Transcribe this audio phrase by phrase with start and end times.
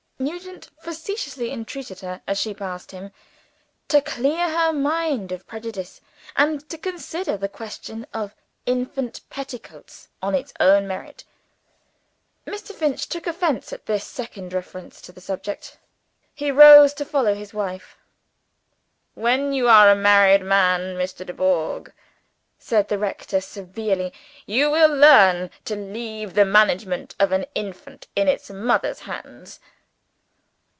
[0.21, 3.11] Nugent facetiously entreated her, as she passed him,
[3.87, 5.99] to clear her mind of prejudice,
[6.35, 8.35] and consider the question of
[8.67, 11.25] infant petticoats on its own merits.
[12.45, 12.71] Mr.
[12.71, 15.79] Finch took offense at this second reference to the subject.
[16.35, 17.97] He rose to follow his wife.
[19.15, 21.25] "When you are a married man, Mr.
[21.25, 21.93] Dubourg,"
[22.59, 24.13] said the rector severely,
[24.45, 29.59] "you will learn to leave the management of an infant in its mother's hands."